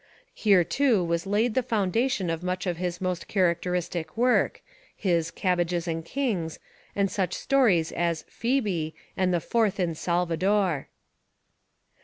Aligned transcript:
Here 0.33 0.63
too 0.63 1.03
was 1.03 1.27
laid 1.27 1.53
the 1.53 1.61
foundation 1.61 2.31
of 2.31 2.41
much 2.41 2.65
of 2.65 2.77
his 2.77 2.99
most 2.99 3.27
characteristic 3.27 4.17
work,— 4.17 4.63
his 5.07 5.29
Cabbages 5.29 5.87
and 5.87 6.03
Kings, 6.03 6.57
and 6.95 7.11
such 7.11 7.35
stories 7.35 7.91
as 7.91 8.23
Phcebe 8.23 8.93
and 9.15 9.31
The 9.31 9.39
Fourth 9.39 9.79
in 9.79 9.93
Salvador. 9.93 10.87